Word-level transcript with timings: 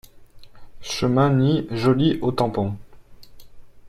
Chemin 0.81 1.29
Nid 1.29 1.67
Joli 1.69 2.17
au 2.23 2.31
Tampon 2.31 2.75